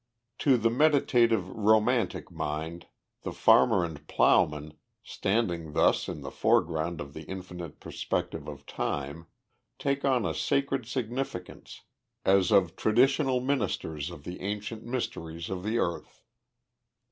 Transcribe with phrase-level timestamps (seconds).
[0.39, 2.87] To the meditative, romantic mind,
[3.21, 9.27] the farmer and plowman, standing thus in the foreground of the infinite perspective of time,
[9.77, 11.81] take on a sacred significance,
[12.25, 16.23] as of traditional ministers of the ancient mysteries of the earth.